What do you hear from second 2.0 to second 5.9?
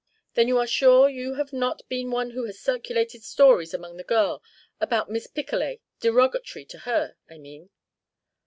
one who has circulated stories among the girls about Miss Picolet